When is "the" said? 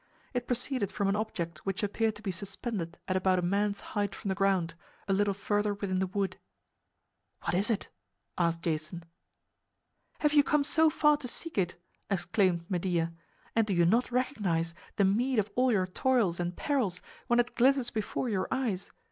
4.29-4.33, 5.99-6.07, 14.95-15.05